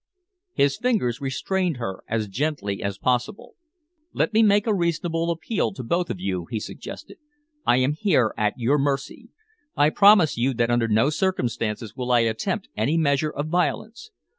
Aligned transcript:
His 0.53 0.77
fingers 0.79 1.21
restrained 1.21 1.77
her 1.77 2.01
as 2.07 2.27
gently 2.27 2.81
as 2.81 2.97
possible. 2.97 3.53
"Let 4.13 4.33
me 4.33 4.41
make 4.41 4.65
a 4.65 4.73
reasonable 4.73 5.29
appeal 5.29 5.73
to 5.73 5.83
both 5.83 6.09
of 6.09 6.19
you," 6.19 6.47
he 6.49 6.59
suggested. 6.59 7.17
"I 7.67 7.77
am 7.77 7.93
here 7.93 8.33
at 8.35 8.57
your 8.57 8.79
mercy. 8.79 9.29
I 9.77 9.91
promise 9.91 10.37
you 10.37 10.55
that 10.55 10.71
under 10.71 10.87
no 10.87 11.11
circumstances 11.11 11.95
will 11.95 12.11
I 12.11 12.21
attempt 12.21 12.67
any 12.75 12.97
measure 12.97 13.29
of 13.29 13.49
violence. 13.49 14.09